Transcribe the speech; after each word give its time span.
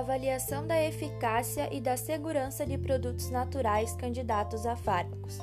Avaliação 0.00 0.66
da 0.66 0.82
eficácia 0.82 1.68
e 1.70 1.78
da 1.78 1.94
segurança 1.94 2.64
de 2.64 2.78
produtos 2.78 3.28
naturais 3.28 3.92
candidatos 3.92 4.64
a 4.64 4.74
fármacos. 4.74 5.38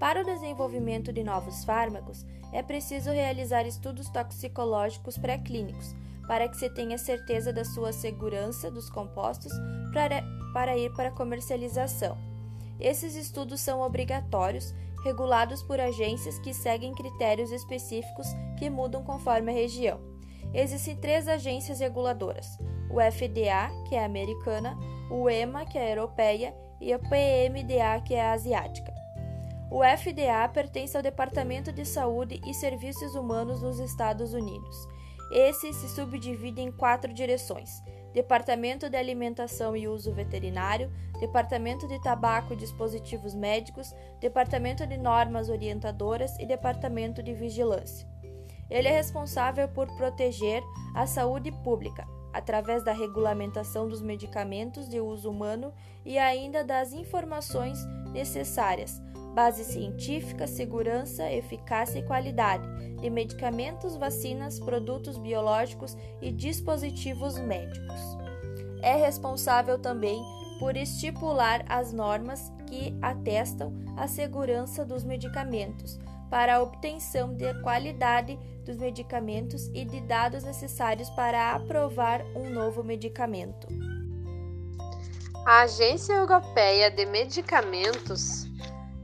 Para 0.00 0.22
o 0.22 0.24
desenvolvimento 0.24 1.12
de 1.12 1.22
novos 1.22 1.62
fármacos, 1.62 2.24
é 2.54 2.62
preciso 2.62 3.10
realizar 3.10 3.66
estudos 3.66 4.08
toxicológicos 4.08 5.18
pré-clínicos 5.18 5.94
para 6.26 6.48
que 6.48 6.56
se 6.56 6.70
tenha 6.70 6.96
certeza 6.96 7.52
da 7.52 7.66
sua 7.66 7.92
segurança 7.92 8.70
dos 8.70 8.88
compostos 8.88 9.52
para, 9.92 10.74
ir 10.78 10.90
para 10.94 11.10
comercialização. 11.10 12.16
Esses 12.80 13.14
estudos 13.14 13.60
são 13.60 13.82
obrigatórios, 13.82 14.74
regulados 15.04 15.62
por 15.62 15.80
agências 15.80 16.38
que 16.38 16.54
seguem 16.54 16.94
critérios 16.94 17.52
específicos 17.52 18.26
que 18.58 18.70
mudam 18.70 19.04
conforme 19.04 19.52
a 19.52 19.54
região. 19.54 20.00
Existem 20.54 20.96
três 20.96 21.28
agências 21.28 21.80
reguladoras: 21.80 22.58
o 22.90 23.00
FDA, 23.00 23.70
que 23.88 23.94
é 23.94 24.04
americana, 24.04 24.76
o 25.10 25.28
EMA, 25.28 25.64
que 25.66 25.78
é 25.78 25.92
europeia, 25.92 26.54
e 26.80 26.92
a 26.92 26.98
PMDA, 26.98 28.00
que 28.04 28.14
é 28.14 28.28
asiática. 28.30 28.92
O 29.70 29.80
FDA 29.82 30.48
pertence 30.48 30.96
ao 30.96 31.02
Departamento 31.02 31.72
de 31.72 31.84
Saúde 31.84 32.40
e 32.46 32.54
Serviços 32.54 33.14
Humanos 33.14 33.60
dos 33.60 33.80
Estados 33.80 34.32
Unidos. 34.32 34.76
Esse 35.32 35.72
se 35.72 35.88
subdivide 35.88 36.60
em 36.60 36.70
quatro 36.70 37.12
direções: 37.12 37.82
Departamento 38.12 38.88
de 38.88 38.96
Alimentação 38.96 39.76
e 39.76 39.88
Uso 39.88 40.12
Veterinário, 40.12 40.92
Departamento 41.18 41.88
de 41.88 42.00
Tabaco 42.00 42.52
e 42.52 42.56
Dispositivos 42.56 43.34
Médicos, 43.34 43.92
Departamento 44.20 44.86
de 44.86 44.96
Normas 44.96 45.48
Orientadoras 45.48 46.38
e 46.38 46.46
Departamento 46.46 47.22
de 47.22 47.34
Vigilância. 47.34 48.08
Ele 48.70 48.88
é 48.88 48.92
responsável 48.92 49.68
por 49.68 49.88
proteger 49.96 50.62
a 50.94 51.06
saúde 51.06 51.50
pública, 51.50 52.06
através 52.36 52.84
da 52.84 52.92
regulamentação 52.92 53.88
dos 53.88 54.02
medicamentos 54.02 54.88
de 54.88 55.00
uso 55.00 55.30
humano 55.30 55.72
e 56.04 56.18
ainda 56.18 56.62
das 56.62 56.92
informações 56.92 57.78
necessárias, 58.12 59.00
base 59.34 59.64
científica, 59.64 60.46
segurança, 60.46 61.30
eficácia 61.32 61.98
e 61.98 62.02
qualidade 62.02 62.66
de 63.00 63.08
medicamentos, 63.08 63.96
vacinas, 63.96 64.60
produtos 64.60 65.16
biológicos 65.16 65.96
e 66.20 66.30
dispositivos 66.30 67.38
médicos. 67.38 68.00
É 68.82 68.94
responsável 68.94 69.78
também 69.78 70.22
por 70.58 70.76
estipular 70.76 71.64
as 71.68 71.90
normas 71.90 72.52
que 72.66 72.94
atestam 73.00 73.72
a 73.96 74.06
segurança 74.06 74.84
dos 74.84 75.04
medicamentos 75.04 75.98
para 76.30 76.56
a 76.56 76.62
obtenção 76.62 77.34
de 77.34 77.52
qualidade 77.62 78.38
dos 78.64 78.76
medicamentos 78.76 79.68
e 79.74 79.84
de 79.84 80.00
dados 80.00 80.42
necessários 80.44 81.08
para 81.10 81.52
aprovar 81.52 82.22
um 82.34 82.50
novo 82.50 82.82
medicamento. 82.82 83.66
A 85.46 85.60
Agência 85.60 86.12
Europeia 86.12 86.90
de 86.90 87.06
Medicamentos 87.06 88.46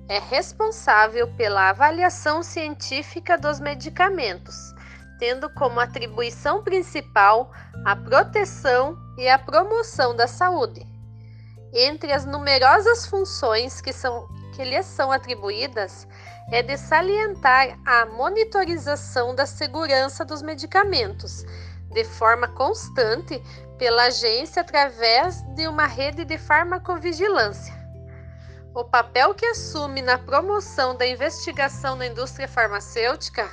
é 0.09 0.19
responsável 0.19 1.29
pela 1.37 1.71
avaliação 1.71 2.43
científica 2.43 3.39
dos 3.39 3.61
medicamentos, 3.61 4.75
tendo 5.19 5.49
como 5.51 5.79
atribuição 5.79 6.63
principal 6.63 7.53
a 7.85 7.95
proteção 7.95 8.99
e 9.17 9.29
a 9.29 9.39
promoção 9.39 10.17
da 10.17 10.27
saúde. 10.27 10.85
Entre 11.73 12.13
as 12.13 12.27
numerosas 12.27 13.07
funções 13.07 13.81
que, 13.81 13.93
são, 13.93 14.29
que 14.53 14.65
lhes 14.65 14.87
são 14.87 15.11
atribuídas, 15.11 16.07
é 16.51 16.63
de 16.63 16.77
salientar 16.77 17.79
a 17.85 18.07
monitorização 18.07 19.35
da 19.35 19.47
segurança 19.47 20.25
dos 20.25 20.43
medicamentos, 20.43 21.45
de 21.91 22.05
forma 22.05 22.49
constante 22.49 23.43
pela 23.79 24.05
agência 24.05 24.63
através 24.63 25.43
de 25.55 25.67
uma 25.67 25.87
rede 25.87 26.25
de 26.25 26.39
farmacovigilância. 26.39 27.75
O 28.75 28.85
papel 28.85 29.35
que 29.35 29.45
assume 29.45 30.01
na 30.01 30.19
promoção 30.19 30.97
da 30.97 31.07
investigação 31.07 31.97
na 31.97 32.07
indústria 32.07 32.49
farmacêutica, 32.49 33.51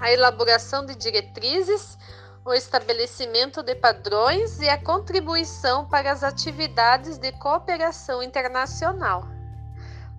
a 0.00 0.12
elaboração 0.12 0.86
de 0.86 0.94
diretrizes, 0.94 1.98
o 2.44 2.52
estabelecimento 2.52 3.62
de 3.62 3.74
padrões 3.74 4.60
e 4.60 4.68
a 4.68 4.78
contribuição 4.78 5.88
para 5.88 6.12
as 6.12 6.22
atividades 6.22 7.18
de 7.18 7.32
cooperação 7.32 8.22
internacional. 8.22 9.39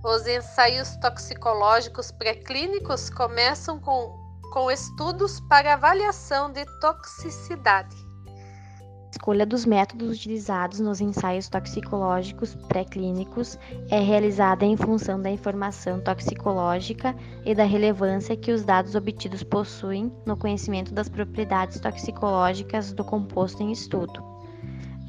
Os 0.03 0.25
ensaios 0.25 0.95
toxicológicos 0.95 2.11
pré-clínicos 2.11 3.11
começam 3.11 3.79
com, 3.79 4.17
com 4.51 4.71
estudos 4.71 5.39
para 5.41 5.73
avaliação 5.73 6.51
de 6.51 6.65
toxicidade. 6.79 7.95
A 8.27 9.09
escolha 9.11 9.45
dos 9.45 9.63
métodos 9.63 10.17
utilizados 10.17 10.79
nos 10.79 11.01
ensaios 11.01 11.47
toxicológicos 11.47 12.55
pré-clínicos 12.67 13.59
é 13.91 13.99
realizada 13.99 14.65
em 14.65 14.75
função 14.75 15.21
da 15.21 15.29
informação 15.29 16.01
toxicológica 16.01 17.15
e 17.45 17.53
da 17.53 17.63
relevância 17.63 18.35
que 18.35 18.51
os 18.51 18.63
dados 18.63 18.95
obtidos 18.95 19.43
possuem 19.43 20.11
no 20.25 20.35
conhecimento 20.35 20.91
das 20.91 21.09
propriedades 21.09 21.79
toxicológicas 21.79 22.91
do 22.91 23.03
composto 23.03 23.61
em 23.61 23.71
estudo. 23.71 24.30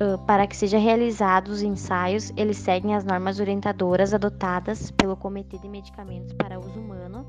Ah, 0.02 0.18
para 0.26 0.48
que 0.48 0.56
sejam 0.56 0.80
realizados 0.80 1.58
os 1.58 1.62
ensaios, 1.62 2.32
eles 2.36 2.56
seguem 2.56 2.96
as 2.96 3.04
normas 3.04 3.38
orientadoras 3.38 4.12
adotadas 4.12 4.90
pelo 4.90 5.16
Comitê 5.16 5.58
de 5.58 5.68
Medicamentos 5.68 6.32
para 6.32 6.58
Uso 6.58 6.80
Humano 6.80 7.24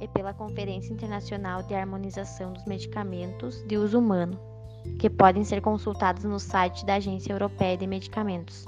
e 0.00 0.08
pela 0.08 0.32
Conferência 0.32 0.90
Internacional 0.90 1.62
de 1.62 1.74
Harmonização 1.74 2.54
dos 2.54 2.64
Medicamentos 2.64 3.62
de 3.66 3.76
Uso 3.76 3.98
Humano, 3.98 4.40
que 4.98 5.10
podem 5.10 5.44
ser 5.44 5.60
consultados 5.60 6.24
no 6.24 6.40
site 6.40 6.86
da 6.86 6.94
Agência 6.94 7.30
Europeia 7.30 7.76
de 7.76 7.86
Medicamentos. 7.86 8.64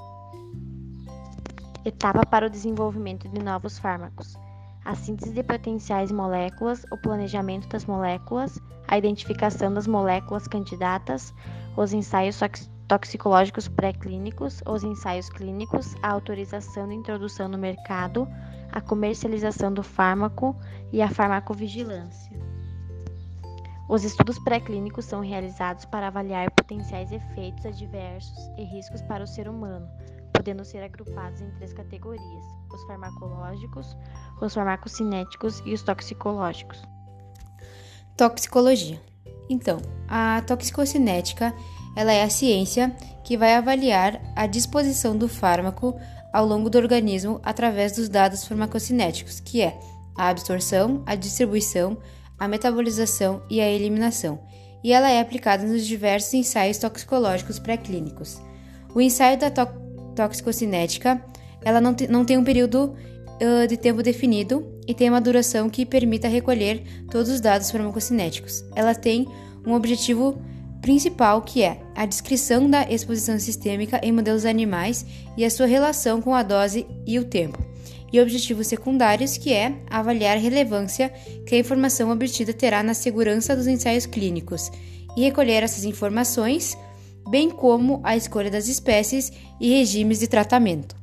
Etapa 1.82 2.26
para 2.26 2.48
o 2.48 2.50
desenvolvimento 2.50 3.26
de 3.26 3.42
novos 3.42 3.78
fármacos: 3.78 4.36
a 4.84 4.94
síntese 4.94 5.32
de 5.32 5.42
potenciais 5.42 6.12
moléculas, 6.12 6.84
o 6.92 6.98
planejamento 6.98 7.66
das 7.68 7.86
moléculas, 7.86 8.60
a 8.86 8.98
identificação 8.98 9.72
das 9.72 9.86
moléculas 9.86 10.46
candidatas, 10.46 11.32
os 11.74 11.94
ensaios 11.94 12.36
toxicológicos 12.88 13.68
pré-clínicos, 13.68 14.62
os 14.66 14.84
ensaios 14.84 15.28
clínicos, 15.28 15.94
a 16.02 16.10
autorização 16.10 16.88
de 16.88 16.94
introdução 16.94 17.48
no 17.48 17.58
mercado, 17.58 18.28
a 18.72 18.80
comercialização 18.80 19.72
do 19.72 19.82
fármaco 19.82 20.56
e 20.92 21.02
a 21.02 21.08
farmacovigilância. 21.08 22.36
Os 23.88 24.02
estudos 24.02 24.38
pré-clínicos 24.40 25.04
são 25.04 25.20
realizados 25.20 25.84
para 25.84 26.08
avaliar 26.08 26.50
potenciais 26.50 27.12
efeitos 27.12 27.64
adversos 27.64 28.36
e 28.58 28.64
riscos 28.64 29.00
para 29.02 29.22
o 29.22 29.26
ser 29.26 29.48
humano, 29.48 29.88
podendo 30.32 30.64
ser 30.64 30.82
agrupados 30.82 31.40
em 31.40 31.50
três 31.52 31.72
categorias: 31.72 32.44
os 32.72 32.82
farmacológicos, 32.84 33.96
os 34.40 34.52
farmacocinéticos 34.52 35.62
e 35.64 35.72
os 35.72 35.82
toxicológicos. 35.82 36.82
Toxicologia. 38.16 39.00
Então, 39.48 39.78
a 40.08 40.42
toxicocinética 40.42 41.54
ela 41.96 42.12
é 42.12 42.22
a 42.22 42.30
ciência 42.30 42.94
que 43.24 43.36
vai 43.36 43.54
avaliar 43.54 44.20
a 44.36 44.46
disposição 44.46 45.16
do 45.16 45.28
fármaco 45.28 45.98
ao 46.32 46.46
longo 46.46 46.68
do 46.68 46.76
organismo 46.76 47.40
através 47.42 47.92
dos 47.92 48.08
dados 48.08 48.44
farmacocinéticos, 48.44 49.40
que 49.40 49.62
é 49.62 49.76
a 50.14 50.28
absorção, 50.28 51.02
a 51.06 51.14
distribuição, 51.14 51.96
a 52.38 52.46
metabolização 52.46 53.42
e 53.50 53.60
a 53.60 53.68
eliminação, 53.68 54.38
e 54.84 54.92
ela 54.92 55.10
é 55.10 55.18
aplicada 55.18 55.66
nos 55.66 55.86
diversos 55.86 56.34
ensaios 56.34 56.78
toxicológicos 56.78 57.58
pré-clínicos. 57.58 58.40
O 58.94 59.00
ensaio 59.00 59.38
da 59.38 59.50
to 59.50 59.66
toxicocinética 60.14 61.22
ela 61.62 61.80
não, 61.80 61.92
te, 61.92 62.06
não 62.06 62.24
tem 62.24 62.38
um 62.38 62.44
período 62.44 62.94
uh, 63.42 63.66
de 63.66 63.76
tempo 63.76 64.02
definido 64.02 64.64
e 64.86 64.94
tem 64.94 65.10
uma 65.10 65.20
duração 65.20 65.68
que 65.68 65.84
permita 65.84 66.28
recolher 66.28 66.82
todos 67.10 67.28
os 67.30 67.40
dados 67.40 67.70
farmacocinéticos. 67.70 68.64
Ela 68.74 68.94
tem 68.94 69.26
um 69.66 69.74
objetivo 69.74 70.38
principal, 70.86 71.42
que 71.42 71.64
é 71.64 71.80
a 71.96 72.06
descrição 72.06 72.70
da 72.70 72.88
exposição 72.88 73.40
sistêmica 73.40 73.98
em 74.04 74.12
modelos 74.12 74.44
animais 74.44 75.04
e 75.36 75.44
a 75.44 75.50
sua 75.50 75.66
relação 75.66 76.22
com 76.22 76.32
a 76.32 76.44
dose 76.44 76.86
e 77.04 77.18
o 77.18 77.24
tempo, 77.24 77.58
e 78.12 78.20
objetivos 78.20 78.68
secundários, 78.68 79.36
que 79.36 79.52
é 79.52 79.74
avaliar 79.90 80.36
a 80.36 80.40
relevância 80.40 81.08
que 81.44 81.56
a 81.56 81.58
informação 81.58 82.08
obtida 82.12 82.52
terá 82.52 82.84
na 82.84 82.94
segurança 82.94 83.56
dos 83.56 83.66
ensaios 83.66 84.06
clínicos 84.06 84.70
e 85.16 85.22
recolher 85.22 85.64
essas 85.64 85.82
informações, 85.82 86.78
bem 87.28 87.50
como 87.50 88.00
a 88.04 88.16
escolha 88.16 88.48
das 88.48 88.68
espécies 88.68 89.32
e 89.60 89.70
regimes 89.70 90.20
de 90.20 90.28
tratamento. 90.28 90.94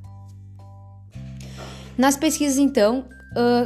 Nas 1.97 2.15
pesquisas, 2.15 2.57
então, 2.57 3.03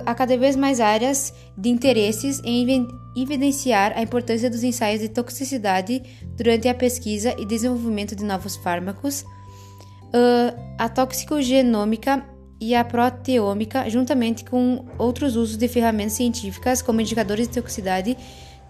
há 0.05 0.15
cada 0.15 0.37
vez 0.37 0.55
mais 0.55 0.79
áreas 0.79 1.33
de 1.57 1.69
interesses 1.69 2.41
em 2.43 2.87
evidenciar 3.15 3.93
a 3.95 4.01
importância 4.01 4.49
dos 4.49 4.63
ensaios 4.63 5.01
de 5.01 5.09
toxicidade 5.09 6.03
durante 6.35 6.67
a 6.67 6.73
pesquisa 6.73 7.35
e 7.37 7.45
desenvolvimento 7.45 8.15
de 8.15 8.23
novos 8.23 8.55
fármacos, 8.55 9.21
uh, 9.21 10.57
a 10.77 10.87
toxicogenômica 10.87 12.23
e 12.59 12.75
a 12.75 12.83
proteômica, 12.83 13.89
juntamente 13.89 14.45
com 14.45 14.85
outros 14.97 15.35
usos 15.35 15.57
de 15.57 15.67
ferramentas 15.67 16.13
científicas 16.13 16.81
como 16.81 17.01
indicadores 17.01 17.47
de 17.47 17.53
toxicidade, 17.55 18.17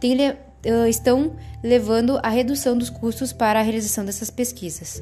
uh, 0.04 0.88
estão 0.88 1.36
levando 1.64 2.20
à 2.24 2.30
redução 2.30 2.78
dos 2.78 2.90
custos 2.90 3.34
para 3.34 3.60
a 3.60 3.64
realização 3.64 4.06
dessas 4.06 4.30
pesquisas. 4.30 5.02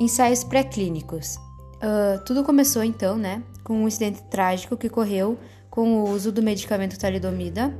Ensaios 0.00 0.44
pré-clínicos. 0.44 1.36
Uh, 1.76 2.22
tudo 2.26 2.44
começou 2.44 2.82
então, 2.82 3.16
né, 3.16 3.42
com 3.70 3.84
um 3.84 3.86
incidente 3.86 4.20
trágico 4.24 4.76
que 4.76 4.88
ocorreu 4.88 5.38
com 5.70 6.00
o 6.00 6.10
uso 6.10 6.32
do 6.32 6.42
medicamento 6.42 6.98
talidomida 6.98 7.72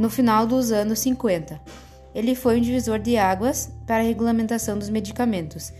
no 0.00 0.10
final 0.10 0.48
dos 0.48 0.72
anos 0.72 0.98
50. 0.98 1.60
Ele 2.12 2.34
foi 2.34 2.58
um 2.58 2.60
divisor 2.60 2.98
de 2.98 3.16
águas 3.16 3.72
para 3.86 3.98
a 3.98 4.02
regulamentação 4.02 4.76
dos 4.76 4.90
medicamentos. 4.90 5.72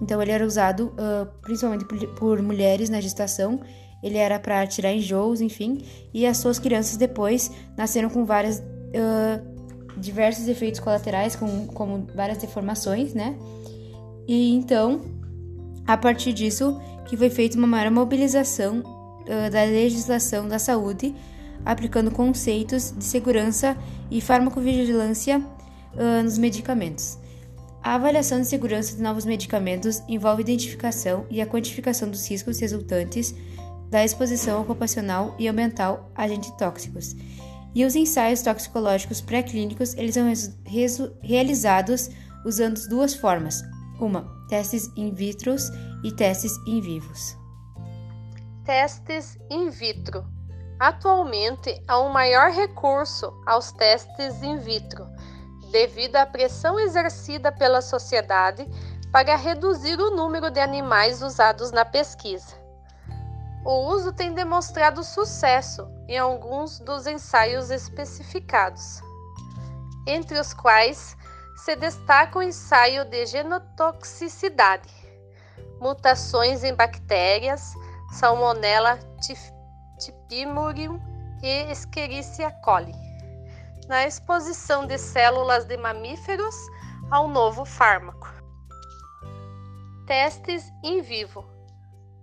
Então, 0.00 0.22
ele 0.22 0.30
era 0.30 0.46
usado 0.46 0.92
uh, 0.92 1.26
principalmente 1.42 1.84
por, 1.84 1.98
por, 2.14 2.40
mulheres 2.40 2.88
na 2.88 3.00
gestação. 3.00 3.60
Ele 4.00 4.16
era 4.16 4.38
para 4.38 4.64
tirar 4.64 4.92
enjoos, 4.92 5.40
enfim. 5.40 5.84
E 6.14 6.24
as 6.24 6.36
suas 6.36 6.60
crianças 6.60 6.96
depois 6.96 7.50
nasceram 7.76 8.08
com 8.08 8.24
várias 8.24 8.60
uh, 8.60 9.98
diversos 9.98 10.46
efeitos 10.46 10.78
colaterais, 10.78 11.34
com, 11.34 11.66
como 11.66 12.06
várias 12.14 12.38
deformações, 12.38 13.12
né? 13.12 13.36
E 14.28 14.54
então, 14.54 15.19
a 15.92 15.96
partir 15.96 16.32
disso, 16.32 16.80
que 17.04 17.16
foi 17.16 17.28
feita 17.28 17.58
uma 17.58 17.66
maior 17.66 17.90
mobilização 17.90 18.78
uh, 18.78 19.50
da 19.50 19.64
legislação 19.64 20.46
da 20.46 20.56
saúde, 20.56 21.12
aplicando 21.64 22.12
conceitos 22.12 22.94
de 22.96 23.02
segurança 23.02 23.76
e 24.08 24.20
farmacovigilância 24.20 25.38
uh, 25.38 26.22
nos 26.22 26.38
medicamentos. 26.38 27.18
A 27.82 27.96
avaliação 27.96 28.40
de 28.40 28.46
segurança 28.46 28.94
de 28.94 29.02
novos 29.02 29.24
medicamentos 29.24 30.00
envolve 30.06 30.42
identificação 30.42 31.26
e 31.28 31.40
a 31.40 31.46
quantificação 31.46 32.08
dos 32.08 32.28
riscos 32.30 32.60
resultantes 32.60 33.34
da 33.90 34.04
exposição 34.04 34.62
ocupacional 34.62 35.34
e 35.40 35.48
ambiental 35.48 36.08
a 36.14 36.22
agentes 36.22 36.52
tóxicos. 36.52 37.16
E 37.74 37.84
os 37.84 37.96
ensaios 37.96 38.42
toxicológicos 38.42 39.20
pré-clínicos 39.20 39.94
eles 39.94 40.14
são 40.14 40.32
realizados 41.20 42.10
usando 42.44 42.86
duas 42.88 43.12
formas, 43.12 43.64
uma, 44.00 44.26
testes 44.48 44.90
in 44.96 45.12
vitro 45.12 45.54
e 46.02 46.10
testes 46.12 46.56
in 46.66 46.80
vivos. 46.80 47.36
Testes 48.64 49.38
in 49.50 49.70
vitro. 49.70 50.24
Atualmente 50.78 51.82
há 51.86 52.00
um 52.00 52.08
maior 52.08 52.50
recurso 52.50 53.32
aos 53.46 53.70
testes 53.72 54.42
in 54.42 54.58
vitro, 54.58 55.06
devido 55.70 56.16
à 56.16 56.24
pressão 56.24 56.80
exercida 56.80 57.52
pela 57.52 57.82
sociedade 57.82 58.66
para 59.12 59.36
reduzir 59.36 60.00
o 60.00 60.10
número 60.10 60.50
de 60.50 60.60
animais 60.60 61.20
usados 61.22 61.70
na 61.70 61.84
pesquisa. 61.84 62.58
O 63.64 63.92
uso 63.92 64.12
tem 64.12 64.32
demonstrado 64.32 65.04
sucesso 65.04 65.86
em 66.08 66.16
alguns 66.16 66.78
dos 66.80 67.06
ensaios 67.06 67.70
especificados, 67.70 69.02
entre 70.06 70.38
os 70.38 70.54
quais 70.54 71.14
se 71.64 71.76
destaca 71.76 72.38
o 72.38 72.42
ensaio 72.42 73.04
de 73.04 73.26
genotoxicidade, 73.26 74.88
mutações 75.78 76.64
em 76.64 76.74
bactérias, 76.74 77.74
Salmonella 78.12 78.98
typhimurium 79.98 80.98
e 81.42 81.70
Escherichia 81.70 82.50
coli, 82.62 82.94
na 83.88 84.06
exposição 84.06 84.86
de 84.86 84.96
células 84.96 85.66
de 85.66 85.76
mamíferos 85.76 86.56
ao 87.10 87.28
novo 87.28 87.66
fármaco. 87.66 88.28
Testes 90.06 90.64
em 90.82 91.02
vivo 91.02 91.44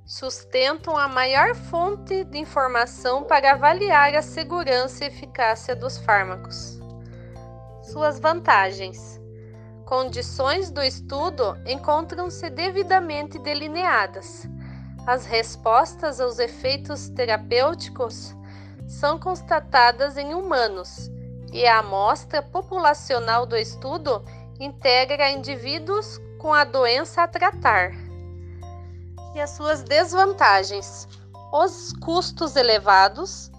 sustentam 0.04 0.98
a 0.98 1.08
maior 1.08 1.54
fonte 1.54 2.24
de 2.24 2.40
informação 2.40 3.24
para 3.24 3.52
avaliar 3.52 4.16
a 4.16 4.22
segurança 4.24 5.04
e 5.04 5.08
eficácia 5.08 5.76
dos 5.76 5.98
fármacos. 6.00 6.80
Suas 7.84 8.20
vantagens 8.20 9.27
condições 9.88 10.70
do 10.70 10.84
estudo 10.84 11.58
encontram-se 11.66 12.50
devidamente 12.50 13.40
delineadas. 13.40 14.46
As 15.08 15.26
respostas 15.26 16.20
aos 16.20 16.40
efeitos 16.40 17.08
terapêuticos 17.08 18.36
são 18.86 19.18
constatadas 19.18 20.18
em 20.18 20.34
humanos 20.34 21.10
e 21.54 21.66
a 21.66 21.80
amostra 21.80 22.42
populacional 22.42 23.46
do 23.46 23.56
estudo 23.56 24.22
integra 24.60 25.32
indivíduos 25.32 26.20
com 26.38 26.54
a 26.54 26.66
doença 26.66 27.24
a 27.24 27.28
tratar. 27.28 27.94
E 29.34 29.40
as 29.40 29.52
suas 29.52 29.84
desvantagens: 29.84 31.08
os 31.54 31.94
custos 31.94 32.58
elevados, 32.58 33.50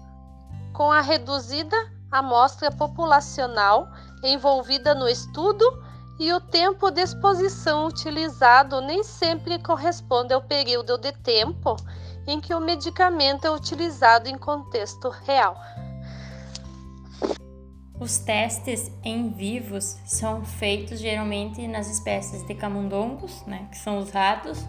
com 0.73 0.91
a 0.91 1.01
reduzida 1.01 1.75
amostra 2.11 2.69
populacional 2.69 3.87
envolvida 4.23 4.93
no 4.93 5.09
estudo 5.09 5.88
e 6.19 6.33
o 6.33 6.41
tempo 6.41 6.91
de 6.91 7.01
exposição 7.01 7.87
utilizado 7.87 8.81
nem 8.81 9.03
sempre 9.03 9.57
corresponde 9.57 10.33
ao 10.33 10.41
período 10.41 10.97
de 10.97 11.13
tempo 11.13 11.77
em 12.27 12.41
que 12.41 12.53
o 12.53 12.59
medicamento 12.59 13.47
é 13.47 13.51
utilizado 13.51 14.27
em 14.27 14.37
contexto 14.37 15.09
real. 15.09 15.55
Os 17.99 18.17
testes 18.19 18.91
em 19.03 19.29
vivos 19.29 19.97
são 20.05 20.43
feitos 20.45 20.99
geralmente 20.99 21.67
nas 21.67 21.89
espécies 21.89 22.45
de 22.45 22.53
camundongos, 22.53 23.45
né, 23.45 23.67
que 23.71 23.77
são 23.77 23.97
os 23.97 24.11
ratos, 24.11 24.65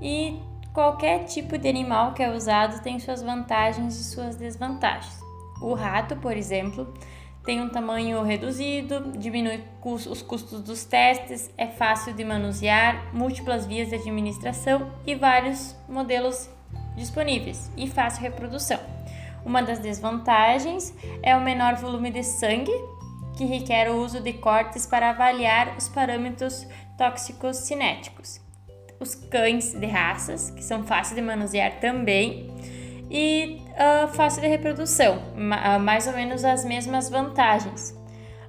e 0.00 0.40
qualquer 0.72 1.24
tipo 1.24 1.58
de 1.58 1.68
animal 1.68 2.14
que 2.14 2.22
é 2.22 2.30
usado 2.30 2.82
tem 2.82 2.98
suas 2.98 3.22
vantagens 3.22 3.98
e 3.98 4.04
suas 4.04 4.36
desvantagens. 4.36 5.20
O 5.60 5.74
rato, 5.74 6.16
por 6.16 6.36
exemplo, 6.36 6.92
tem 7.44 7.60
um 7.60 7.68
tamanho 7.68 8.22
reduzido, 8.22 9.12
diminui 9.18 9.64
os 9.84 10.22
custos 10.22 10.60
dos 10.60 10.84
testes, 10.84 11.50
é 11.58 11.66
fácil 11.66 12.12
de 12.14 12.24
manusear, 12.24 13.12
múltiplas 13.12 13.66
vias 13.66 13.88
de 13.88 13.96
administração 13.96 14.92
e 15.06 15.14
vários 15.14 15.76
modelos 15.88 16.48
disponíveis 16.96 17.70
e 17.76 17.88
fácil 17.88 18.22
reprodução. 18.22 18.78
Uma 19.44 19.60
das 19.60 19.80
desvantagens 19.80 20.94
é 21.22 21.34
o 21.36 21.40
menor 21.40 21.74
volume 21.76 22.10
de 22.10 22.22
sangue, 22.22 22.72
que 23.36 23.44
requer 23.44 23.90
o 23.90 23.96
uso 23.96 24.20
de 24.20 24.34
cortes 24.34 24.86
para 24.86 25.10
avaliar 25.10 25.76
os 25.76 25.88
parâmetros 25.88 26.66
tóxicos 26.96 27.56
cinéticos. 27.56 28.40
Os 29.00 29.16
cães 29.16 29.72
de 29.72 29.86
raças, 29.86 30.50
que 30.50 30.62
são 30.62 30.84
fáceis 30.84 31.16
de 31.16 31.22
manusear 31.22 31.80
também, 31.80 32.54
e 33.12 33.60
uh, 33.72 34.08
fácil 34.08 34.40
de 34.40 34.48
reprodução, 34.48 35.18
uh, 35.18 35.78
mais 35.78 36.06
ou 36.06 36.14
menos 36.14 36.46
as 36.46 36.64
mesmas 36.64 37.10
vantagens. 37.10 37.90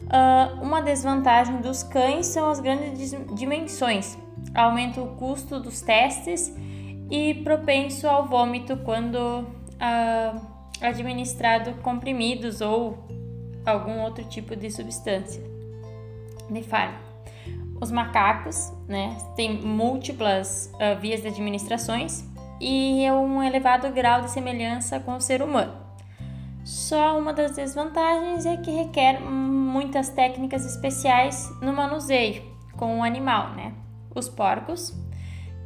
Uh, 0.04 0.64
uma 0.64 0.82
desvantagem 0.82 1.58
dos 1.58 1.84
cães 1.84 2.28
são 2.28 2.50
as 2.50 2.62
grandes 2.62 3.14
dimensões, 3.36 4.18
aumenta 4.56 5.02
o 5.02 5.16
custo 5.18 5.60
dos 5.60 5.82
testes 5.82 6.56
e 7.12 7.34
propenso 7.44 8.08
ao 8.08 8.26
vômito 8.26 8.78
quando 8.78 9.46
administrado 10.82 11.74
comprimidos 11.82 12.62
ou 12.62 13.06
algum 13.66 14.00
outro 14.00 14.24
tipo 14.24 14.56
de 14.56 14.72
substância 14.72 15.44
de 16.50 16.64
fármaco. 16.64 17.04
Os 17.82 17.92
macacos, 17.92 18.72
né, 18.88 19.18
têm 19.36 19.62
múltiplas 19.62 20.72
vias 21.02 21.22
de 21.22 21.28
administrações 21.28 22.24
e 22.64 23.04
é 23.04 23.12
um 23.12 23.44
elevado 23.44 23.92
grau 23.92 24.22
de 24.22 24.32
semelhança 24.32 24.98
com 24.98 25.16
o 25.16 25.22
ser 25.22 25.42
humano. 25.42 25.74
Só 26.64 27.20
uma 27.20 27.34
das 27.34 27.58
desvantagens 27.58 28.46
é 28.46 28.56
que 28.56 28.72
requer 28.72 29.20
muitas 29.20 30.08
técnicas 30.08 30.66
especiais 30.66 31.52
no 31.62 31.74
manuseio 31.74 32.42
com 32.78 33.00
o 33.00 33.04
animal, 33.04 33.50
né? 33.50 33.74
Os 34.16 34.30
porcos, 34.30 34.98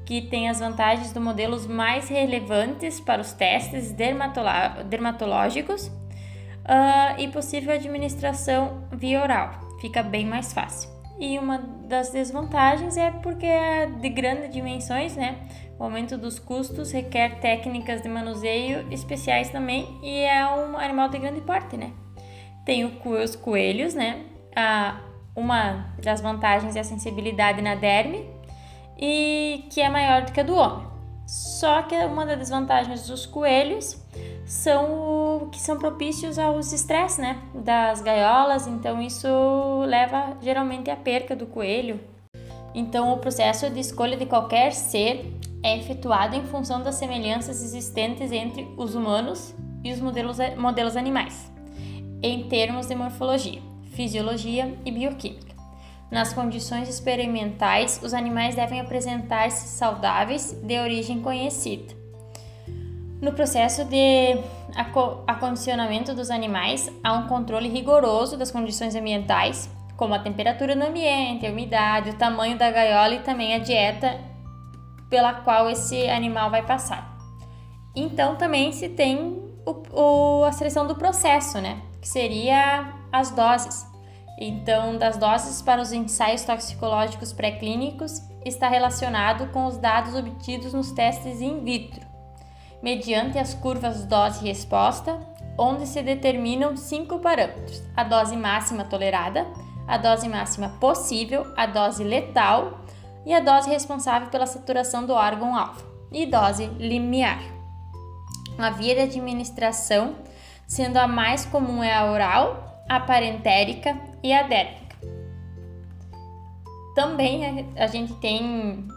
que 0.07 0.23
têm 0.23 0.49
as 0.49 0.59
vantagens 0.59 1.11
dos 1.11 1.21
modelos 1.21 1.67
mais 1.67 2.09
relevantes 2.09 2.99
para 2.99 3.21
os 3.21 3.31
testes 3.31 3.91
dermatológicos 3.91 5.87
uh, 5.87 7.19
e 7.19 7.27
possível 7.27 7.75
administração 7.75 8.87
via 8.91 9.21
oral, 9.21 9.51
fica 9.81 10.01
bem 10.01 10.25
mais 10.25 10.51
fácil. 10.51 10.89
E 11.19 11.37
uma 11.37 11.57
das 11.87 12.09
desvantagens 12.11 12.95
é 12.97 13.11
porque 13.11 13.45
é 13.45 13.85
de 13.87 14.09
grandes 14.09 14.49
dimensões, 14.51 15.15
né? 15.15 15.37
O 15.79 15.83
aumento 15.83 16.17
dos 16.17 16.39
custos 16.39 16.91
requer 16.91 17.39
técnicas 17.39 18.01
de 18.01 18.09
manuseio 18.09 18.91
especiais 18.91 19.49
também 19.49 19.99
e 20.01 20.19
é 20.19 20.45
um 20.47 20.77
animal 20.77 21.09
de 21.09 21.19
grande 21.19 21.41
porte, 21.41 21.77
né? 21.77 21.91
Tem 22.65 22.83
os 22.83 23.35
coelhos, 23.35 23.93
né? 23.93 24.25
Ah, 24.55 24.99
uma 25.35 25.93
das 26.03 26.19
vantagens 26.19 26.75
é 26.75 26.79
a 26.79 26.83
sensibilidade 26.83 27.61
na 27.61 27.75
derme 27.75 28.27
e 28.99 29.65
que 29.69 29.79
é 29.79 29.89
maior 29.89 30.23
do 30.23 30.31
que 30.31 30.39
a 30.39 30.43
do 30.43 30.55
homem. 30.55 30.87
Só 31.27 31.83
que 31.83 31.95
uma 32.05 32.25
das 32.25 32.39
desvantagens 32.39 33.05
dos 33.05 33.25
coelhos 33.25 34.01
são 34.45 35.49
que 35.51 35.59
são 35.59 35.77
propícios 35.77 36.39
aos 36.39 36.71
estresses, 36.71 37.19
né, 37.19 37.37
das 37.53 38.01
gaiolas, 38.01 38.65
então 38.65 39.01
isso 39.01 39.27
leva 39.85 40.37
geralmente 40.41 40.89
à 40.89 40.95
perca 40.95 41.35
do 41.35 41.45
coelho. 41.45 41.99
Então 42.73 43.13
o 43.13 43.17
processo 43.17 43.69
de 43.69 43.79
escolha 43.79 44.17
de 44.17 44.25
qualquer 44.25 44.71
ser 44.71 45.36
é 45.63 45.77
efetuado 45.77 46.35
em 46.35 46.45
função 46.45 46.81
das 46.81 46.95
semelhanças 46.95 47.63
existentes 47.63 48.31
entre 48.31 48.67
os 48.77 48.95
humanos 48.95 49.55
e 49.83 49.91
os 49.91 49.99
modelos, 49.99 50.37
modelos 50.57 50.95
animais, 50.95 51.51
em 52.21 52.47
termos 52.47 52.87
de 52.87 52.95
morfologia, 52.95 53.61
fisiologia 53.93 54.73
e 54.85 54.91
bioquímica. 54.91 55.47
nas 56.09 56.31
condições 56.31 56.87
experimentais, 56.87 57.99
os 58.01 58.13
animais 58.13 58.55
devem 58.55 58.79
apresentar-se 58.79 59.67
saudáveis 59.67 60.53
de 60.53 60.79
origem 60.79 61.21
conhecida. 61.21 61.93
No 63.21 63.33
processo 63.33 63.83
de 63.83 64.37
acondicionamento 65.27 66.13
dos 66.13 66.29
animais, 66.29 66.89
há 67.03 67.13
um 67.13 67.27
controle 67.27 67.67
rigoroso 67.67 68.37
das 68.37 68.51
condições 68.51 68.95
ambientais, 68.95 69.69
como 69.97 70.13
a 70.13 70.19
temperatura 70.19 70.75
no 70.75 70.85
ambiente, 70.85 71.45
a 71.45 71.49
umidade, 71.49 72.11
o 72.11 72.13
tamanho 72.13 72.57
da 72.57 72.69
gaiola 72.69 73.15
e 73.15 73.19
também 73.19 73.55
a 73.55 73.57
dieta 73.57 74.17
pela 75.09 75.33
qual 75.33 75.69
esse 75.69 76.09
animal 76.09 76.49
vai 76.49 76.65
passar. 76.65 77.17
Então 77.95 78.35
também 78.35 78.71
se 78.71 78.89
tem 78.89 79.41
o, 79.65 79.83
o, 79.91 80.43
a 80.43 80.51
seleção 80.51 80.85
do 80.85 80.95
processo, 80.95 81.59
né? 81.59 81.81
Que 82.01 82.07
seria 82.07 82.93
as 83.11 83.31
doses. 83.31 83.85
Então, 84.39 84.97
das 84.97 85.17
doses 85.17 85.63
para 85.63 85.81
os 85.81 85.91
ensaios 85.91 86.43
toxicológicos 86.43 87.33
pré-clínicos 87.33 88.21
está 88.45 88.69
relacionado 88.69 89.51
com 89.51 89.65
os 89.65 89.77
dados 89.77 90.13
obtidos 90.13 90.73
nos 90.73 90.91
testes 90.91 91.41
in 91.41 91.63
vitro, 91.63 92.05
mediante 92.81 93.39
as 93.39 93.55
curvas 93.55 94.05
dose 94.05 94.45
e 94.45 94.47
resposta, 94.47 95.19
onde 95.57 95.87
se 95.87 96.03
determinam 96.03 96.77
cinco 96.77 97.17
parâmetros: 97.17 97.81
a 97.95 98.03
dose 98.03 98.37
máxima 98.37 98.83
tolerada, 98.83 99.47
a 99.87 99.97
dose 99.97 100.29
máxima 100.29 100.69
possível, 100.79 101.51
a 101.57 101.65
dose 101.65 102.03
letal 102.03 102.85
e 103.27 103.33
a 103.33 103.41
dose 103.41 103.69
responsável 103.69 104.29
pela 104.29 104.45
saturação 104.45 105.05
do 105.05 105.11
órgão-alvo, 105.11 105.83
e 106.09 106.25
dose 106.25 106.65
limiar. 106.79 107.43
A 108.57 108.69
via 108.69 108.95
de 108.95 109.01
administração, 109.01 110.15
sendo 110.65 110.95
a 110.95 111.09
mais 111.09 111.45
comum 111.45 111.83
é 111.83 111.93
a 111.93 112.09
oral, 112.09 112.85
a 112.87 113.01
parentérica 113.01 113.99
e 114.23 114.31
a 114.31 114.43
dérmica. 114.43 114.95
Também 116.95 117.69
a 117.75 117.87
gente 117.87 118.13
tem 118.13 118.87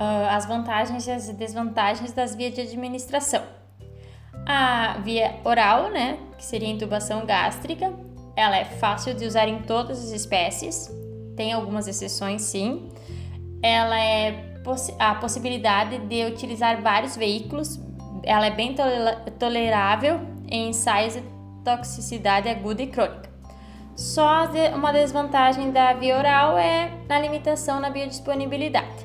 uh, 0.00 0.26
as 0.30 0.46
vantagens 0.46 1.06
e 1.06 1.12
as 1.12 1.28
desvantagens 1.28 2.12
das 2.12 2.34
vias 2.34 2.54
de 2.54 2.62
administração. 2.62 3.44
A 4.44 4.98
via 4.98 5.38
oral, 5.44 5.92
né, 5.92 6.18
que 6.36 6.44
seria 6.44 6.68
a 6.68 6.72
intubação 6.72 7.24
gástrica, 7.24 7.92
ela 8.34 8.56
é 8.56 8.64
fácil 8.64 9.14
de 9.14 9.24
usar 9.24 9.46
em 9.46 9.62
todas 9.62 10.00
as 10.00 10.10
espécies, 10.10 10.90
tem 11.36 11.52
algumas 11.52 11.86
exceções 11.86 12.42
sim. 12.42 12.90
Ela 13.66 13.98
é 14.00 14.44
a 15.00 15.16
possibilidade 15.16 15.98
de 15.98 16.24
utilizar 16.24 16.80
vários 16.80 17.16
veículos, 17.16 17.80
ela 18.22 18.46
é 18.46 18.50
bem 18.50 18.76
tolerável 19.40 20.20
em 20.48 20.68
ensaios 20.68 21.14
de 21.14 21.22
toxicidade 21.64 22.48
aguda 22.48 22.82
e 22.82 22.86
crônica. 22.86 23.28
Só 23.96 24.48
uma 24.72 24.92
desvantagem 24.92 25.72
da 25.72 25.94
via 25.94 26.16
oral 26.16 26.56
é 26.56 26.92
a 27.08 27.18
limitação 27.18 27.80
na 27.80 27.90
biodisponibilidade. 27.90 29.04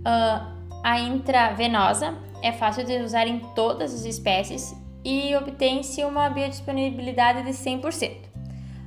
Uh, 0.00 0.80
a 0.82 0.98
intravenosa 0.98 2.16
é 2.42 2.50
fácil 2.50 2.84
de 2.84 2.96
usar 2.96 3.28
em 3.28 3.38
todas 3.54 3.94
as 3.94 4.04
espécies 4.04 4.74
e 5.04 5.32
obtém-se 5.36 6.04
uma 6.04 6.28
biodisponibilidade 6.28 7.44
de 7.44 7.50
100%. 7.50 8.33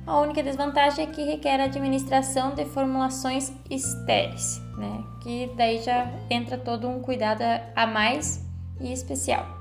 A 0.08 0.20
única 0.20 0.42
desvantagem 0.42 1.04
é 1.04 1.06
que 1.06 1.22
requer 1.22 1.60
a 1.60 1.64
administração 1.64 2.54
de 2.54 2.64
formulações 2.64 3.52
estéreis, 3.70 4.60
né? 4.76 5.04
que 5.20 5.52
daí 5.54 5.82
já 5.82 6.10
entra 6.30 6.56
todo 6.56 6.88
um 6.88 7.00
cuidado 7.00 7.42
a 7.76 7.86
mais 7.86 8.42
e 8.80 8.92
especial 8.92 9.58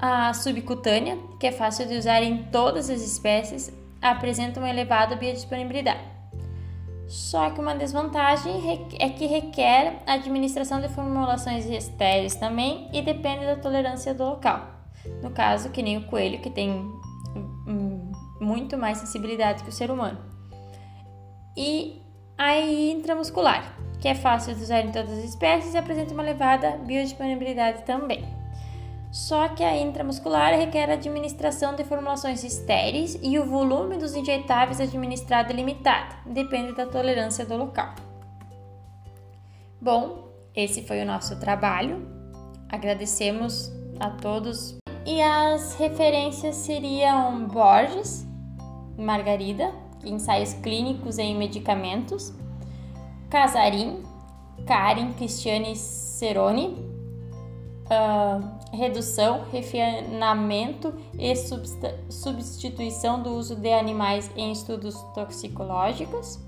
a 0.00 0.32
subcutânea, 0.32 1.18
que 1.40 1.46
é 1.46 1.52
fácil 1.52 1.86
de 1.86 1.96
usar 1.96 2.22
em 2.22 2.44
todas 2.44 2.88
as 2.88 3.00
espécies, 3.00 3.72
apresenta 4.00 4.60
uma 4.60 4.70
elevada 4.70 5.16
biodisponibilidade. 5.16 6.00
Só 7.08 7.50
que 7.50 7.60
uma 7.60 7.74
desvantagem 7.74 8.86
é 8.98 9.08
que 9.08 9.26
requer 9.26 10.02
a 10.06 10.12
administração 10.12 10.80
de 10.80 10.88
formulações 10.88 11.64
estéreis 11.66 12.34
também 12.34 12.88
e 12.92 13.00
depende 13.00 13.46
da 13.46 13.56
tolerância 13.56 14.14
do 14.14 14.24
local. 14.24 14.68
No 15.22 15.30
caso, 15.30 15.70
que 15.70 15.82
nem 15.82 15.96
o 15.96 16.06
coelho, 16.06 16.40
que 16.40 16.50
tem 16.50 16.86
muito 18.48 18.78
mais 18.78 18.98
sensibilidade 18.98 19.62
que 19.62 19.68
o 19.68 19.72
ser 19.72 19.90
humano. 19.90 20.18
E 21.54 22.00
a 22.36 22.58
intramuscular, 22.58 23.76
que 24.00 24.08
é 24.08 24.14
fácil 24.14 24.54
de 24.54 24.62
usar 24.62 24.80
em 24.80 24.92
todas 24.92 25.12
as 25.12 25.24
espécies 25.24 25.74
e 25.74 25.78
apresenta 25.78 26.14
uma 26.14 26.22
elevada 26.22 26.78
biodisponibilidade 26.78 27.82
também. 27.84 28.24
Só 29.10 29.48
que 29.48 29.64
a 29.64 29.76
intramuscular 29.76 30.52
requer 30.54 30.90
a 30.90 30.94
administração 30.94 31.74
de 31.74 31.84
formulações 31.84 32.44
estéreis 32.44 33.18
e 33.22 33.38
o 33.38 33.46
volume 33.46 33.96
dos 33.96 34.14
injetáveis 34.14 34.80
administrado 34.80 35.52
é 35.52 35.56
limitado, 35.56 36.14
depende 36.26 36.74
da 36.74 36.86
tolerância 36.86 37.44
do 37.44 37.56
local. 37.56 37.94
Bom, 39.80 40.28
esse 40.54 40.82
foi 40.82 41.00
o 41.02 41.06
nosso 41.06 41.38
trabalho. 41.40 42.06
Agradecemos 42.68 43.72
a 43.98 44.10
todos. 44.10 44.76
E 45.06 45.22
as 45.22 45.74
referências 45.76 46.54
seriam 46.56 47.46
Borges, 47.46 48.27
Margarida, 48.98 49.72
ensaios 50.04 50.52
clínicos 50.54 51.18
em 51.18 51.36
medicamentos, 51.36 52.34
Casarim, 53.30 54.02
Karen 54.66 55.12
Cristiane 55.12 55.76
Ceroni, 55.76 56.74
uh, 57.88 58.76
redução, 58.76 59.44
refinamento 59.50 60.94
e 61.18 61.34
substituição 62.10 63.22
do 63.22 63.30
uso 63.30 63.56
de 63.56 63.72
animais 63.72 64.30
em 64.36 64.52
estudos 64.52 64.94
toxicológicos 65.14 66.38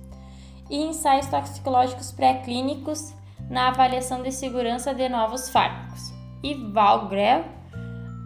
e 0.69 0.83
ensaios 0.83 1.27
toxicológicos 1.27 2.13
pré-clínicos 2.13 3.13
na 3.49 3.69
avaliação 3.69 4.23
de 4.23 4.31
segurança 4.31 4.95
de 4.95 5.09
novos 5.09 5.49
fármacos. 5.49 6.13
E 6.43 6.55
Valgrel, 6.55 7.45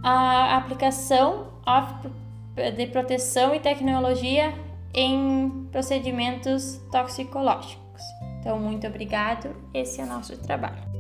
a 0.02 0.56
aplicação 0.56 1.46
de 2.54 2.86
proteção 2.86 3.54
e 3.54 3.60
tecnologia 3.60 4.54
em 4.94 5.66
procedimentos 5.72 6.80
toxicológicos. 6.92 8.02
Então, 8.38 8.58
muito 8.58 8.86
obrigado. 8.86 9.54
Esse 9.72 10.00
é 10.00 10.04
o 10.04 10.06
nosso 10.06 10.36
trabalho. 10.38 10.93